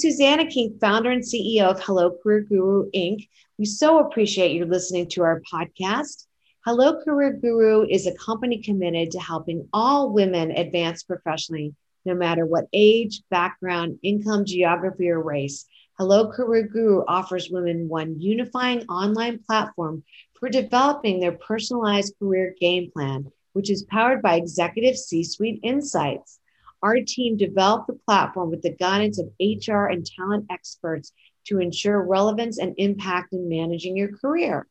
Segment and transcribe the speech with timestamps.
[0.00, 3.28] Susanna King, founder and CEO of Hello Career Guru Inc.
[3.58, 6.24] We so appreciate you listening to our podcast.
[6.64, 11.74] Hello Career Guru is a company committed to helping all women advance professionally,
[12.06, 15.66] no matter what age, background, income, geography, or race.
[15.98, 20.02] Hello Career Guru offers women one unifying online platform
[20.38, 26.39] for developing their personalized career game plan, which is powered by executive C suite insights.
[26.82, 31.12] Our team developed the platform with the guidance of HR and talent experts
[31.44, 34.66] to ensure relevance and impact in managing your career.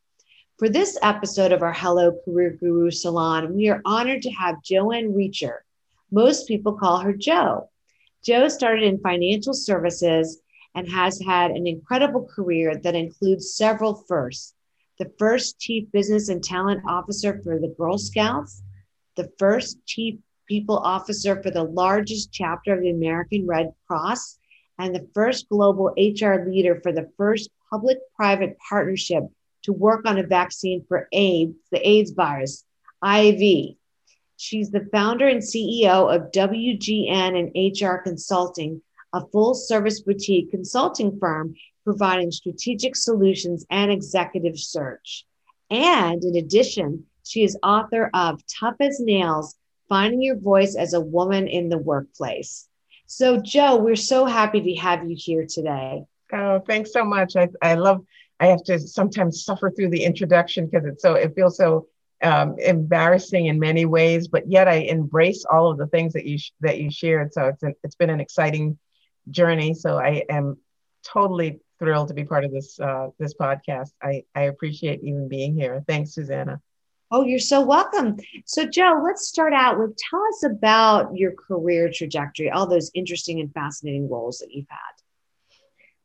[0.57, 5.13] For this episode of our Hello Career Guru Salon, we are honored to have Joanne
[5.13, 5.59] Rencher.
[6.11, 7.69] Most people call her Joe.
[8.25, 10.41] Joe started in financial services
[10.73, 14.53] and has had an incredible career that includes several firsts.
[14.97, 18.61] The first chief business and talent officer for the Girl Scouts,
[19.15, 20.15] the first chief
[20.49, 24.39] people officer for the largest chapter of the American Red Cross,
[24.79, 29.23] and the first global HR leader for the first public private partnership
[29.63, 32.65] to work on a vaccine for AIDS, the AIDS virus,
[33.03, 33.75] HIV.
[34.37, 38.81] She's the founder and CEO of WGN and HR Consulting,
[39.13, 45.25] a full service boutique consulting firm providing strategic solutions and executive search.
[45.69, 49.55] And in addition, she is author of Tough as Nails
[49.89, 52.67] Finding Your Voice as a Woman in the Workplace.
[53.07, 56.03] So, Joe, we're so happy to have you here today.
[56.31, 57.35] Oh, thanks so much.
[57.35, 58.05] I, I love
[58.39, 61.87] I have to sometimes suffer through the introduction because it's so it feels so
[62.21, 66.37] um, embarrassing in many ways, but yet I embrace all of the things that you
[66.37, 67.33] sh- that you shared.
[67.33, 68.77] So it's an, it's been an exciting
[69.31, 69.73] journey.
[69.73, 70.57] So I am
[71.03, 73.91] totally thrilled to be part of this uh, this podcast.
[74.01, 75.83] I I appreciate even being here.
[75.87, 76.61] Thanks, Susanna.
[77.11, 78.17] Oh, you're so welcome.
[78.45, 83.39] So, Joe, let's start out with tell us about your career trajectory, all those interesting
[83.39, 84.77] and fascinating roles that you've had.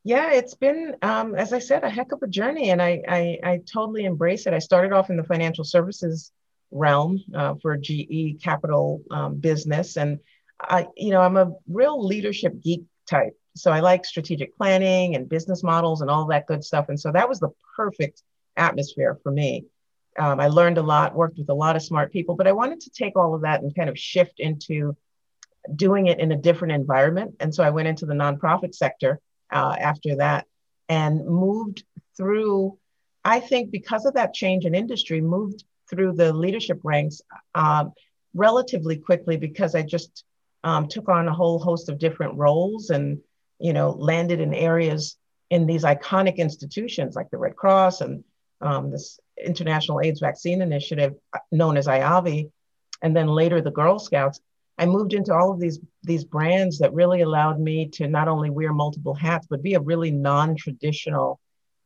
[0.03, 3.39] Yeah, it's been, um, as I said, a heck of a journey, and I, I,
[3.45, 4.55] I totally embrace it.
[4.55, 6.33] I started off in the financial services
[6.71, 10.21] realm uh, for GE Capital um, business, and
[10.61, 13.37] I, you know, I'm a real leadership geek type.
[13.57, 17.13] So I like strategic planning and business models and all that good stuff, and so
[17.13, 18.23] that was the perfect
[18.57, 19.67] atmosphere for me.
[20.19, 22.81] Um, I learned a lot, worked with a lot of smart people, but I wanted
[22.83, 24.97] to take all of that and kind of shift into
[25.75, 29.21] doing it in a different environment, and so I went into the nonprofit sector
[29.51, 30.47] uh, after that
[30.89, 31.85] and moved
[32.17, 32.79] through,
[33.25, 37.21] I think, because of that change in industry, moved through the leadership ranks
[37.55, 37.93] um,
[38.35, 40.25] relatively quickly because I just
[40.63, 43.21] um, took on a whole host of different roles and,
[43.59, 45.17] you know, landed in areas
[45.51, 48.25] in these iconic institutions like the Red Cross and
[48.61, 51.15] um, this International AIDS Vaccine Initiative
[51.51, 52.51] known as IAVI,
[53.03, 54.41] and then later the Girl Scouts.
[54.77, 58.51] I moved into all of these these brands that really allowed me to not only
[58.51, 61.41] wear multiple hats but be a really non-traditional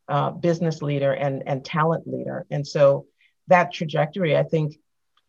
[0.09, 2.47] uh, business leader and and talent leader.
[2.51, 3.07] And so
[3.49, 4.79] that trajectory, I think,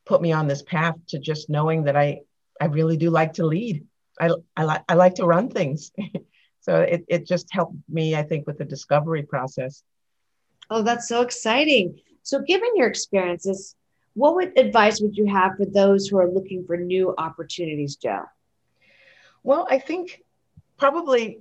[0.06, 2.22] put me on this path to just knowing that I
[2.62, 3.86] I really do like to lead.
[4.19, 5.91] I I, li- I like to run things.
[6.62, 9.84] so it it just helped me, I think, with the discovery process.
[10.69, 12.00] Oh, that's so exciting.
[12.24, 13.75] So, given your experiences,
[14.13, 18.24] what would, advice would you have for those who are looking for new opportunities, Joe?
[19.44, 20.24] Well, I think
[20.78, 21.40] probably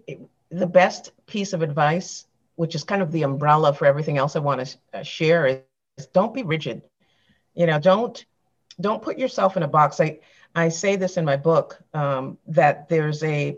[0.50, 4.40] the best piece of advice, which is kind of the umbrella for everything else I
[4.40, 6.82] want to uh, share, is, don't be rigid.
[7.54, 8.24] You know, don't
[8.80, 10.00] don't put yourself in a box.
[10.00, 10.20] I
[10.54, 13.56] I say this in my book um, that there's a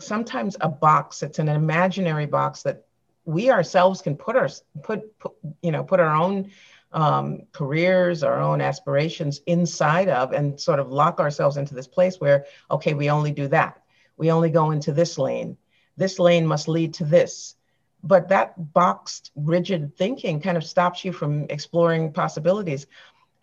[0.00, 1.22] sometimes a box.
[1.22, 2.86] It's an imaginary box that
[3.30, 4.48] we ourselves can put our
[4.82, 5.32] put, put
[5.62, 6.50] you know put our own
[6.92, 12.16] um, careers, our own aspirations inside of, and sort of lock ourselves into this place
[12.18, 13.82] where, okay, we only do that.
[14.16, 15.56] We only go into this lane.
[15.96, 17.54] This lane must lead to this.
[18.02, 22.86] But that boxed, rigid thinking kind of stops you from exploring possibilities.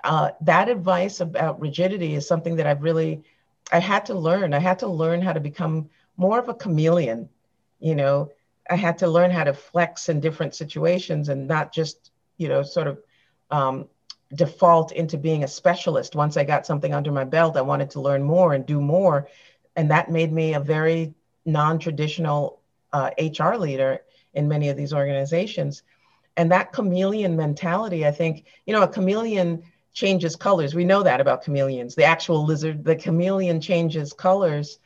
[0.03, 3.23] Uh, that advice about rigidity is something that I've really,
[3.71, 4.53] I had to learn.
[4.53, 7.29] I had to learn how to become more of a chameleon.
[7.79, 8.31] You know,
[8.69, 12.63] I had to learn how to flex in different situations and not just, you know,
[12.63, 12.99] sort of
[13.51, 13.87] um,
[14.33, 16.15] default into being a specialist.
[16.15, 19.27] Once I got something under my belt, I wanted to learn more and do more.
[19.75, 21.13] And that made me a very
[21.45, 22.59] non traditional
[22.93, 24.01] uh, HR leader
[24.33, 25.83] in many of these organizations.
[26.35, 30.75] And that chameleon mentality, I think, you know, a chameleon changes colors.
[30.75, 31.95] We know that about chameleons.
[31.95, 34.79] The actual lizard, the chameleon changes colors.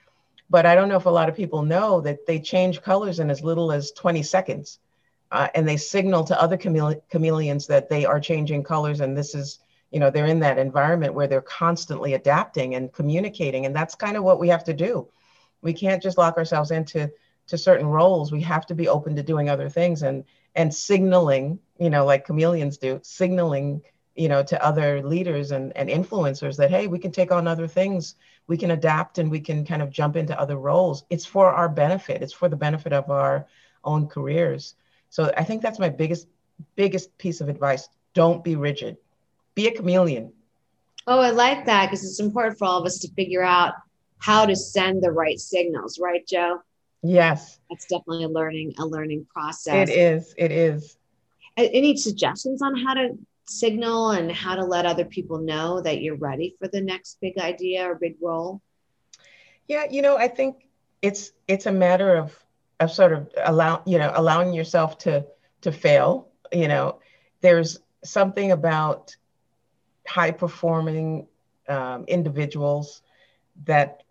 [0.52, 3.30] But I don't know if a lot of people know that they change colors in
[3.30, 4.80] as little as 20 seconds
[5.32, 9.34] uh, and they signal to other chamele- chameleons that they are changing colors and this
[9.34, 9.60] is
[9.92, 14.18] you know they're in that environment where they're constantly adapting and communicating and that's kind
[14.18, 15.08] of what we have to do.
[15.62, 17.10] We can't just lock ourselves into
[17.48, 20.26] to certain roles, we have to be open to doing other things and
[20.56, 23.82] and signaling, you know, like chameleons do, signaling,
[24.16, 27.68] you know, to other leaders and, and influencers that hey, we can take on other
[27.68, 28.16] things,
[28.48, 31.06] we can adapt and we can kind of jump into other roles.
[31.10, 32.22] It's for our benefit.
[32.22, 33.48] It's for the benefit of our
[33.84, 34.76] own careers.
[35.10, 36.28] So I think that's my biggest
[36.76, 37.90] biggest piece of advice.
[38.14, 38.98] Don't be rigid.
[39.56, 40.32] Be a chameleon.
[41.08, 43.74] Oh, I like that because it's important for all of us to figure out
[44.20, 46.62] how to send the right signals, right, Joe?
[47.02, 47.60] Yes.
[47.70, 49.90] That's definitely a learning a learning process.
[49.90, 50.36] It is.
[50.38, 50.98] It is.
[51.58, 56.16] Any suggestions on how to signal and how to let other people know that you're
[56.16, 58.62] ready for the next big idea or big role?
[59.68, 60.68] Yeah, you know, I think
[61.02, 62.38] it's it's a matter of
[62.80, 65.26] of sort of allow you know allowing yourself to
[65.62, 66.30] to fail.
[66.52, 67.00] You know,
[67.42, 69.16] there's something about
[70.08, 71.28] high performing
[71.68, 73.02] um, individuals
[73.66, 74.04] that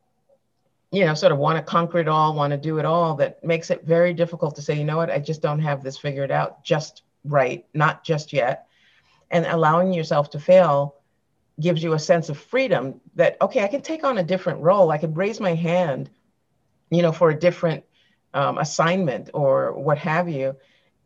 [0.91, 3.43] you know sort of want to conquer it all want to do it all that
[3.45, 6.31] makes it very difficult to say you know what i just don't have this figured
[6.31, 8.67] out just right not just yet
[9.31, 10.97] and allowing yourself to fail
[11.61, 14.91] gives you a sense of freedom that okay i can take on a different role.
[14.91, 16.11] I could raise my hand
[16.91, 17.85] you know for a different
[18.35, 20.57] um, assignment or what have you.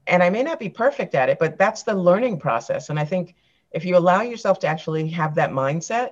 [0.06, 2.90] And i may not be perfect at it but that's the learning process.
[2.90, 3.34] And i think
[3.72, 6.10] if you allow yourself to actually have that mindset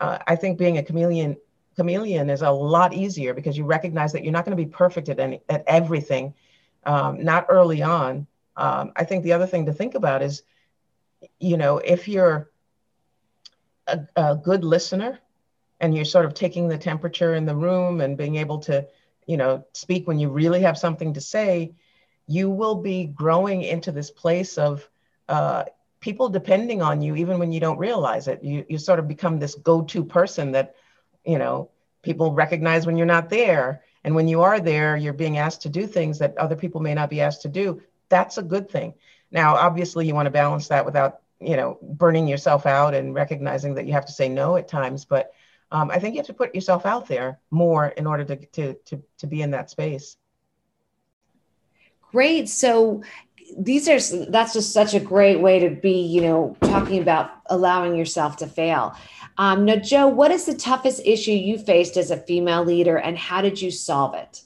[0.00, 1.36] uh, i think being a chameleon
[1.76, 5.08] chameleon is a lot easier because you recognize that you're not going to be perfect
[5.08, 6.34] at any at everything
[6.84, 8.26] um, not early on.
[8.56, 10.42] Um, i think the other thing to think about is
[11.40, 12.50] you know if you're
[13.86, 15.18] a, a good listener
[15.80, 18.86] and you're sort of taking the temperature in the room and being able to
[19.26, 21.72] you know speak when you really have something to say
[22.30, 24.88] you will be growing into this place of
[25.28, 25.64] uh,
[25.98, 28.42] people depending on you even when you don't realize it.
[28.42, 30.76] You, you sort of become this go-to person that
[31.24, 31.70] you know
[32.02, 33.82] people recognize when you're not there.
[34.04, 36.94] And when you are there you're being asked to do things that other people may
[36.94, 37.82] not be asked to do.
[38.08, 38.94] That's a good thing.
[39.32, 43.74] Now obviously you want to balance that without you know burning yourself out and recognizing
[43.74, 45.32] that you have to say no at times but
[45.72, 48.74] um, i think you have to put yourself out there more in order to, to
[48.84, 50.16] to to be in that space
[52.12, 53.02] great so
[53.58, 57.96] these are that's just such a great way to be you know talking about allowing
[57.96, 58.94] yourself to fail
[59.40, 63.16] um, now, Joe, what is the toughest issue you faced as a female leader and
[63.16, 64.42] how did you solve it?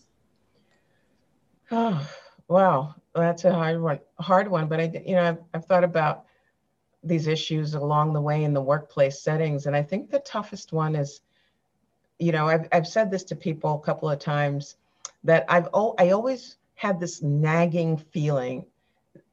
[1.72, 2.08] Oh,
[2.48, 2.94] wow.
[3.12, 6.26] That's a hard one, hard one, but I, you know, I've, I've thought about
[7.04, 9.66] these issues along the way in the workplace settings.
[9.66, 11.20] And I think the toughest one is,
[12.18, 14.76] you know, I've, I've said this to people a couple of times
[15.24, 18.66] that I've, oh, I always had this nagging feeling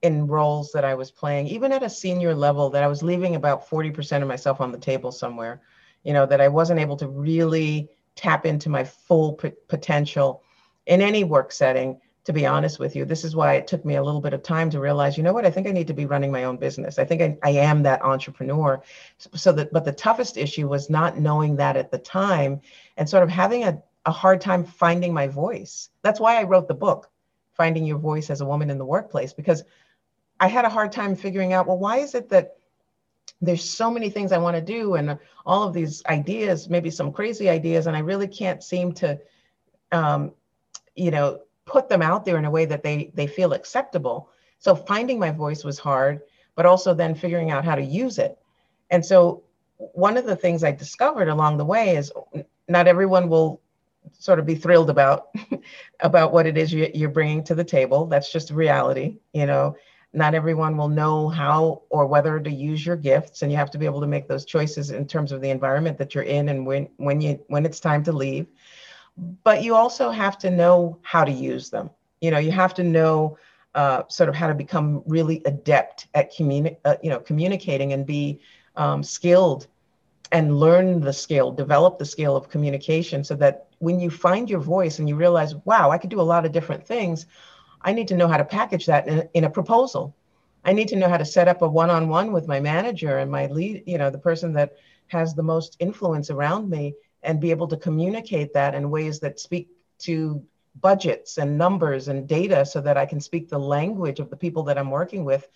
[0.02, 3.36] in roles that I was playing, even at a senior level, that I was leaving
[3.36, 5.62] about 40% of myself on the table somewhere,
[6.04, 10.44] you know, that I wasn't able to really tap into my full p- potential
[10.88, 13.04] in any work setting, to be honest with you.
[13.04, 15.34] This is why it took me a little bit of time to realize, you know
[15.34, 17.00] what, I think I need to be running my own business.
[17.00, 18.82] I think I, I am that entrepreneur.
[19.18, 22.62] So, that, but the toughest issue was not knowing that at the time
[22.98, 25.90] and sort of having a, a hard time finding my voice.
[26.04, 27.10] That's why I wrote the book,
[27.54, 29.64] Finding Your Voice as a Woman in the Workplace, because
[30.40, 32.58] I had a hard time figuring out, well, why is it that
[33.42, 37.12] there's so many things I want to do and all of these ideas, maybe some
[37.12, 39.20] crazy ideas, and I really can't seem to,
[39.92, 40.34] um,
[40.96, 44.30] you know, put them out there in a way that they they feel acceptable.
[44.60, 46.22] So finding my voice was hard,
[46.56, 48.38] but also then figuring out how to use it.
[48.90, 49.44] And so
[49.78, 52.12] one of the things I discovered along the way is
[52.68, 53.62] not everyone will
[54.12, 55.30] sort of be thrilled about
[56.02, 58.06] about what it is you're bringing to the table.
[58.06, 59.76] That's just reality, you know
[60.14, 63.78] not everyone will know how or whether to use your gifts and you have to
[63.78, 66.66] be able to make those choices in terms of the environment that you're in and
[66.66, 68.48] when when you when it's time to leave
[69.18, 71.90] but you also have to know how to use them
[72.22, 73.38] you know you have to know
[73.74, 78.06] uh, sort of how to become really adept at communi- uh, you know communicating and
[78.06, 78.40] be
[78.76, 79.68] um, skilled
[80.32, 84.60] and learn the skill develop the skill of communication so that when you find your
[84.60, 87.26] voice and you realize wow i could do a lot of different things
[87.84, 90.16] I need to know how to package that in, in a proposal.
[90.64, 93.48] I need to know how to set up a one-on-one with my manager and my
[93.48, 94.76] lead, you know, the person that
[95.08, 99.40] has the most influence around me and be able to communicate that in ways that
[99.40, 100.44] speak to
[100.80, 104.64] budgets and numbers and data so that I can speak the language of the people
[104.64, 105.48] that I'm working with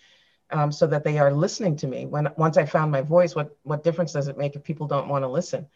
[0.50, 2.06] um, so that they are listening to me.
[2.06, 5.08] When once I found my voice, what what difference does it make if people don't
[5.08, 5.66] want to listen?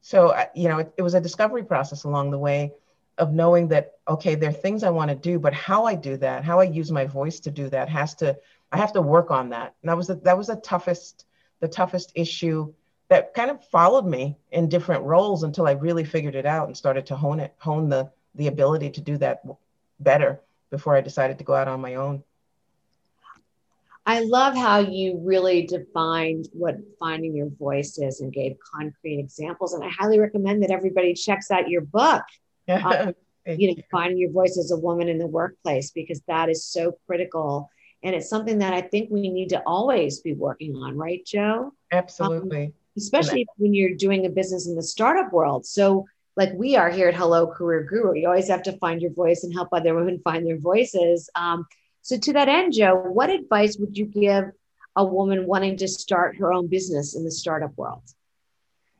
[0.00, 2.72] So you know, it, it was a discovery process along the way
[3.18, 6.16] of knowing that okay there are things i want to do but how i do
[6.16, 8.36] that how i use my voice to do that has to
[8.72, 11.24] i have to work on that and that was the, that was the toughest
[11.60, 12.72] the toughest issue
[13.08, 16.76] that kind of followed me in different roles until i really figured it out and
[16.76, 19.42] started to hone it hone the the ability to do that
[20.00, 22.22] better before I decided to go out on my own.
[24.08, 29.72] I love how you really defined what finding your voice is and gave concrete examples.
[29.74, 32.22] And I highly recommend that everybody checks out your book.
[33.48, 33.82] Um, you know, you.
[33.92, 37.70] finding your voice as a woman in the workplace because that is so critical.
[38.02, 41.72] And it's something that I think we need to always be working on, right, Joe?
[41.92, 42.64] Absolutely.
[42.64, 45.66] Um, especially when you're doing a business in the startup world.
[45.66, 49.12] So, like we are here at Hello Career Guru, you always have to find your
[49.12, 51.30] voice and help other women find their voices.
[51.34, 51.66] Um,
[52.02, 54.52] so, to that end, Joe, what advice would you give
[54.96, 58.02] a woman wanting to start her own business in the startup world?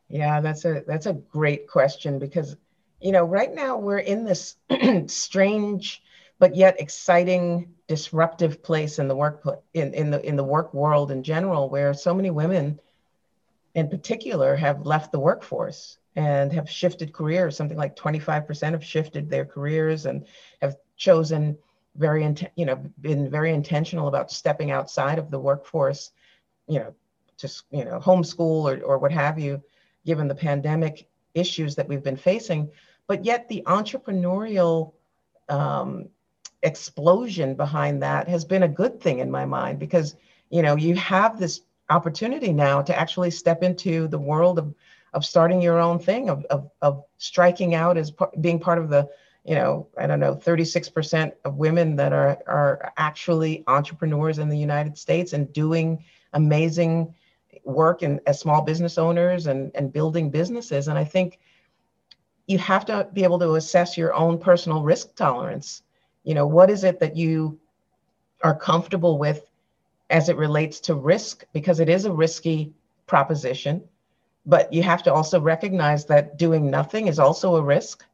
[0.08, 2.56] Yeah, that's a that's a great question because
[3.00, 4.56] you know right now we're in this
[5.06, 6.02] strange
[6.38, 9.42] but yet exciting disruptive place in the work
[9.74, 12.78] in, in the in the work world in general where so many women
[13.76, 19.30] in particular have left the workforce and have shifted careers something like 25% have shifted
[19.30, 20.26] their careers and
[20.60, 21.56] have chosen
[21.98, 26.12] very, you know, been very intentional about stepping outside of the workforce,
[26.68, 26.94] you know,
[27.36, 29.62] just, you know, homeschool or, or what have you,
[30.04, 32.70] given the pandemic issues that we've been facing.
[33.06, 34.92] But yet the entrepreneurial
[35.48, 36.08] um,
[36.62, 40.16] explosion behind that has been a good thing in my mind because,
[40.50, 44.74] you know, you have this opportunity now to actually step into the world of,
[45.12, 48.88] of starting your own thing, of, of, of striking out as par- being part of
[48.88, 49.08] the
[49.46, 54.58] you know, I don't know, 36% of women that are, are actually entrepreneurs in the
[54.58, 57.14] United States and doing amazing
[57.62, 60.88] work in, as small business owners and, and building businesses.
[60.88, 61.38] And I think
[62.48, 65.82] you have to be able to assess your own personal risk tolerance.
[66.24, 67.60] You know, what is it that you
[68.42, 69.45] are comfortable with
[70.10, 71.44] as it relates to risk?
[71.52, 72.72] Because it is a risky
[73.06, 73.82] proposition,
[74.44, 78.04] but you have to also recognize that doing nothing is also a risk.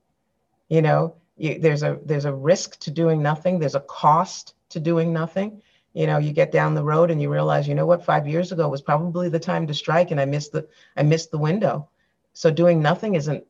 [0.69, 4.81] You know, you, there's a there's a risk to doing nothing there's a cost to
[4.81, 5.61] doing nothing
[5.93, 8.53] you know you get down the road and you realize you know what five years
[8.53, 11.89] ago was probably the time to strike and i missed the i missed the window
[12.33, 13.45] so doing nothing isn't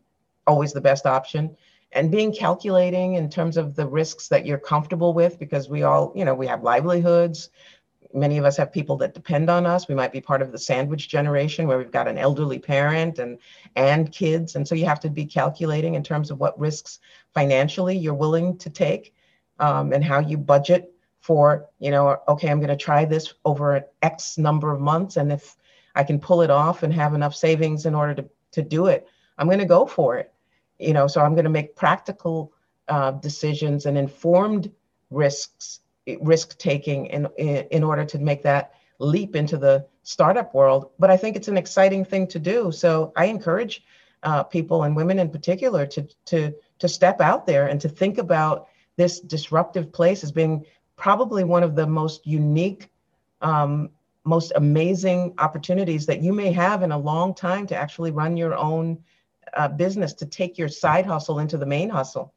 [0.46, 1.54] always the best option
[1.92, 6.12] and being calculating in terms of the risks that you're comfortable with because we all
[6.16, 7.50] you know we have livelihoods
[8.14, 9.88] many of us have people that depend on us.
[9.88, 13.38] We might be part of the sandwich generation where we've got an elderly parent and
[13.76, 14.56] and kids.
[14.56, 17.00] And so you have to be calculating in terms of what risks
[17.34, 19.14] financially you're willing to take
[19.58, 23.76] um, and how you budget for you know okay i'm going to try this over
[23.76, 25.16] an x number of months.
[25.16, 25.56] And if
[25.94, 29.06] i can pull it off and have enough savings in order to, to do it
[29.38, 30.32] i'm going to go for it.
[30.78, 32.52] You know so i'm going to make practical
[32.88, 34.70] uh, decisions and informed
[35.10, 35.80] risks
[36.20, 40.90] risk taking in, in, order to make that leap into the startup world.
[40.98, 42.72] But I think it's an exciting thing to do.
[42.72, 43.84] So I encourage
[44.22, 48.18] uh, people and women in particular to, to, to step out there and to think
[48.18, 50.64] about this disruptive place as being
[50.96, 52.88] probably one of the most unique,
[53.40, 53.90] um,
[54.24, 58.54] most amazing opportunities that you may have in a long time to actually run your
[58.54, 58.98] own
[59.54, 62.32] uh, business, to take your side hustle into the main hustle.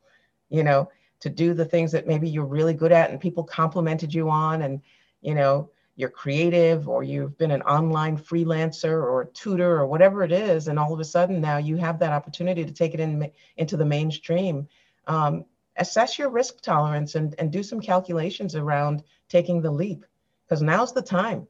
[0.50, 4.14] You know, to do the things that maybe you're really good at and people complimented
[4.14, 4.82] you on and
[5.22, 10.24] you know you're creative or you've been an online freelancer or a tutor or whatever
[10.24, 13.00] it is and all of a sudden now you have that opportunity to take it
[13.00, 14.68] in into the mainstream.
[15.08, 15.46] Um,
[15.78, 20.06] assess your risk tolerance and, and do some calculations around taking the leap
[20.46, 21.48] because now's the time.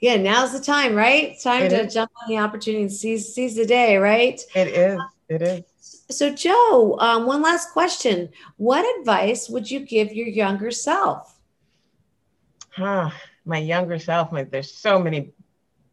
[0.00, 1.30] Yeah now's the time right?
[1.30, 1.94] It's time it to is.
[1.94, 4.40] jump on the opportunity and seize seize the day right?
[4.56, 5.00] It is.
[5.28, 8.28] It is so, Joe, um, one last question.
[8.56, 11.40] What advice would you give your younger self?
[12.70, 13.10] Huh,
[13.44, 15.32] my younger self, my, there's so many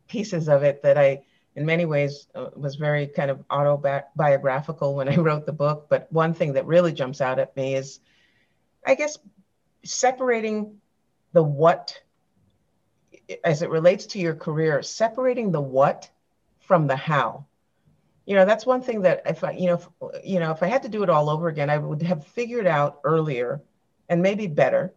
[0.07, 1.23] pieces of it that I,
[1.55, 5.87] in many ways, uh, was very kind of autobiographical when I wrote the book.
[5.89, 7.99] But one thing that really jumps out at me is,
[8.85, 9.17] I guess,
[9.83, 10.77] separating
[11.33, 11.99] the what
[13.43, 16.09] as it relates to your career, separating the what
[16.59, 17.45] from the how
[18.29, 19.87] you know that's one thing that if i you know if,
[20.23, 22.67] you know if i had to do it all over again i would have figured
[22.67, 23.59] out earlier
[24.07, 24.93] and maybe better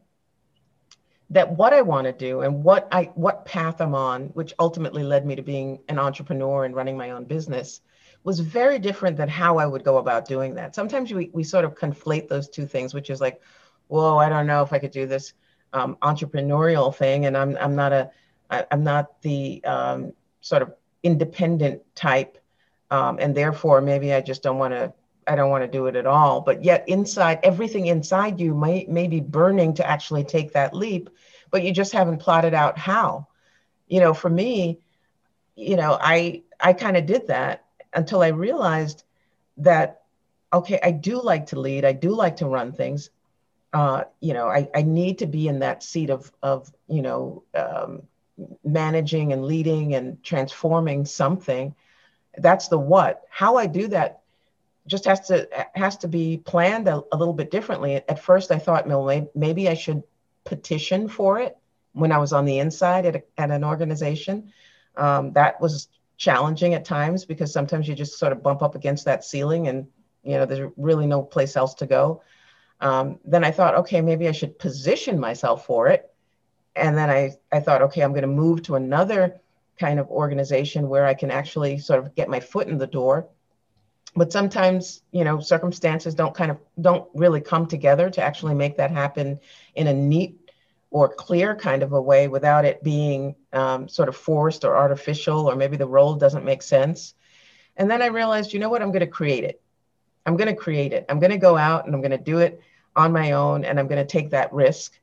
[1.31, 5.03] that what i want to do and what i what path i'm on which ultimately
[5.03, 7.81] led me to being an entrepreneur and running my own business
[8.23, 10.75] was very different than how i would go about doing that.
[10.75, 13.41] Sometimes we, we sort of conflate those two things which is like
[13.89, 15.33] whoa i don't know if i could do this
[15.73, 18.11] um, entrepreneurial thing and i'm, I'm not a
[18.51, 20.13] I, i'm not the um,
[20.43, 22.37] sort of independent type
[22.93, 24.93] um, and therefore maybe I just don't want to
[25.27, 26.41] I don't want to do it at all.
[26.41, 31.09] But yet inside everything inside you may may be burning to actually take that leap,
[31.51, 33.27] but you just haven't plotted out how.
[33.89, 34.81] You know, for me,
[35.57, 39.05] you know, I I kind of did that until I realized
[39.57, 40.03] that
[40.53, 41.87] okay, I do like to lead.
[41.87, 43.09] I do like to run things.
[43.73, 47.43] Uh, you know, I, I need to be in that seat of, of you know,
[47.55, 48.03] um,
[48.63, 51.75] managing and leading and transforming something.
[52.39, 53.23] That's the what.
[53.31, 54.21] How I do that
[54.87, 57.97] just has to has to be planned a, a little bit differently.
[57.97, 60.03] At first, I thought, well, maybe I should
[60.45, 61.57] petition for it
[61.93, 64.53] when I was on the inside at, a, at an organization.
[64.97, 69.05] Um, that was challenging at times because sometimes you just sort of bump up against
[69.05, 69.87] that ceiling and
[70.23, 72.23] you know there's really no place else to go.
[72.81, 76.13] Um, then I thought, okay, maybe I should position myself for it.
[76.75, 79.41] And then I, I thought, okay, I'm going to move to another
[79.79, 83.29] kind of organization where I can actually sort of get my foot in the door.
[84.15, 88.77] But sometimes you know circumstances don't kind of don't really come together to actually make
[88.77, 89.41] that happen
[89.75, 90.39] in a neat
[90.91, 95.51] or clear kind of a way without it being um, sort of forced or artificial
[95.51, 97.15] or maybe the role doesn't make sense.
[97.79, 98.83] And then i realized you know what?
[98.83, 99.63] I'm going to create it.
[100.27, 101.07] I'm going to create it.
[101.09, 102.61] I'm going to go out and i'm going to do it
[102.95, 104.99] on my own and i'm going to take that risk.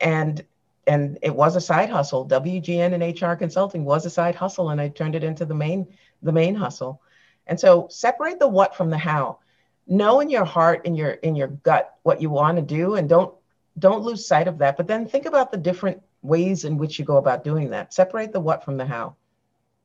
[0.00, 0.44] And
[0.86, 4.80] and it was a side hustle wgn and hr consulting was a side hustle and
[4.80, 5.86] i turned it into the main
[6.22, 7.00] the main hustle
[7.46, 9.38] and so separate the what from the how.
[9.86, 13.08] Know in your heart, in your in your gut what you want to do and
[13.08, 13.34] don't
[13.78, 14.76] don't lose sight of that.
[14.76, 17.92] But then think about the different ways in which you go about doing that.
[17.92, 19.16] Separate the what from the how.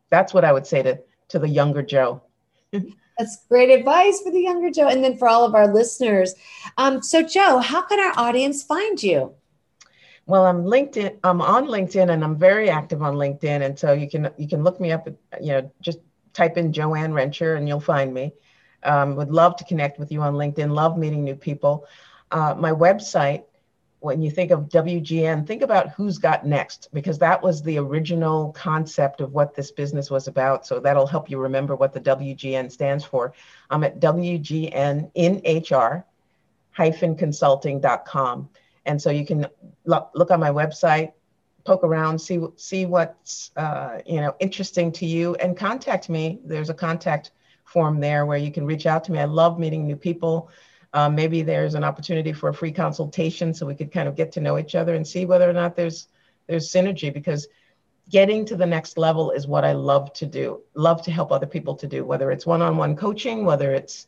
[0.10, 1.00] That's what I would say to
[1.30, 2.22] to the younger Joe.
[2.72, 4.88] That's great advice for the younger Joe.
[4.88, 6.36] And then for all of our listeners.
[6.78, 9.34] Um, so Joe, how can our audience find you?
[10.28, 11.20] Well, I'm LinkedIn.
[11.24, 13.66] I'm on LinkedIn, and I'm very active on LinkedIn.
[13.66, 15.08] And so you can you can look me up.
[15.42, 16.00] You know, just
[16.34, 18.32] type in Joanne Rencher and you'll find me.
[18.84, 20.70] Um, would love to connect with you on LinkedIn.
[20.70, 21.86] Love meeting new people.
[22.30, 23.44] Uh, my website,
[24.02, 28.52] when you think of WGN, think about who's got next, because that was the original
[28.52, 30.68] concept of what this business was about.
[30.68, 33.34] So that'll help you remember what the WGN stands for.
[33.72, 36.06] I'm at WGN in HR
[36.76, 38.50] consulting.com.
[38.88, 39.46] And so you can
[39.86, 41.12] look, look on my website,
[41.68, 46.40] poke around, see see what's uh, you know interesting to you, and contact me.
[46.44, 47.32] There's a contact
[47.66, 49.20] form there where you can reach out to me.
[49.20, 50.50] I love meeting new people.
[50.94, 54.32] Um, maybe there's an opportunity for a free consultation so we could kind of get
[54.32, 56.08] to know each other and see whether or not there's
[56.48, 57.48] there's synergy because
[58.10, 60.62] getting to the next level is what I love to do.
[60.76, 64.08] Love to help other people to do, whether it's one-on-one coaching, whether it's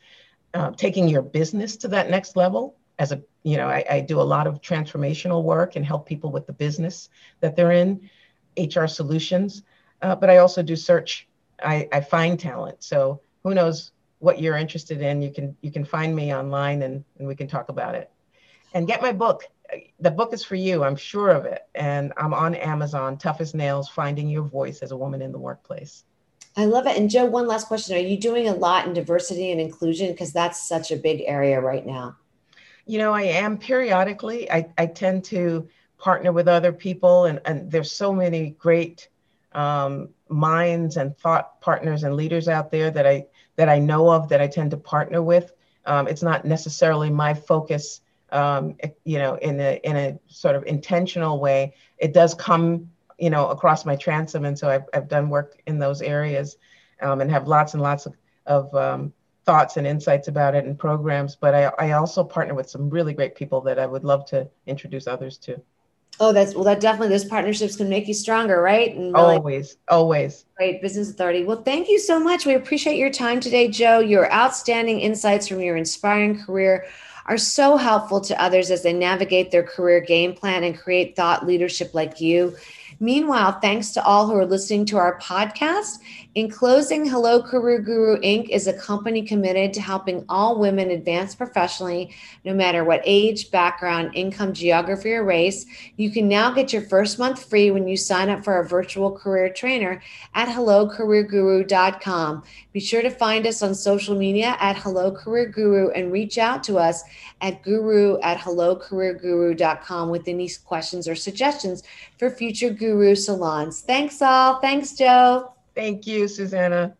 [0.53, 4.19] uh, taking your business to that next level as a you know I, I, do
[4.19, 7.09] a lot of transformational work and help people with the business
[7.39, 8.09] that they're in
[8.57, 9.63] hr solutions.
[10.01, 11.27] Uh, but i also do search.
[11.61, 12.83] I, I find talent.
[12.83, 15.21] So who knows what you're interested in?
[15.21, 18.11] You can you can find me online and, and we can talk about it.
[18.73, 19.43] And get my book.
[19.99, 21.61] The book is for you i'm sure of it.
[21.75, 25.39] And i'm on amazon tough as nails finding your voice as a woman in the
[25.39, 26.03] workplace.
[26.57, 26.97] I love it.
[26.97, 27.95] And Joe, one last question.
[27.95, 30.11] Are you doing a lot in diversity and inclusion?
[30.11, 32.17] Because that's such a big area right now
[32.89, 34.49] you know, I am periodically.
[34.51, 39.09] I, I tend to partner with other people, and, and there's so many great
[39.51, 44.27] um, minds and thought partners and leaders out there that I that I know of
[44.29, 45.51] that I tend to partner with.
[45.85, 50.63] Um, it's not necessarily my focus, um, you know, in a in a sort of
[50.65, 51.75] intentional way.
[51.99, 55.77] It does come, you know, across my transom, and so I've I've done work in
[55.77, 56.57] those areas,
[57.01, 58.15] um, and have lots and lots of
[58.47, 59.13] of um,
[59.49, 63.15] thoughts and insights about it and programs, but I, I also partner with some really
[63.15, 65.59] great people that I would love to introduce others to.
[66.19, 68.93] Oh, that's well, that definitely those partnerships can make you stronger, right?
[68.95, 70.45] And really always, always.
[70.55, 71.45] Great business authority.
[71.45, 72.45] Well, thank you so much.
[72.45, 73.97] We appreciate your time today, Joe.
[73.97, 76.85] Your outstanding insights from your inspiring career
[77.29, 81.45] are so helpful to others as they navigate their career game plan and create thought
[81.45, 82.55] leadership like you.
[82.99, 85.99] Meanwhile, thanks to all who are listening to our podcast.
[86.35, 88.49] In closing, Hello Career Guru Inc.
[88.49, 92.13] is a company committed to helping all women advance professionally,
[92.43, 95.65] no matter what age, background, income, geography, or race.
[95.95, 99.11] You can now get your first month free when you sign up for our virtual
[99.11, 100.01] career trainer
[100.35, 102.43] at hellocareerguru.com.
[102.73, 106.63] Be sure to find us on social media at Hello Career Guru and reach out
[106.65, 107.03] to us
[107.41, 111.83] at guru at hellocareerguru.com with any questions or suggestions
[112.17, 113.81] for future guru salons.
[113.81, 114.59] Thanks all.
[114.59, 115.53] Thanks, Joe.
[115.75, 116.95] Thank you, Susanna.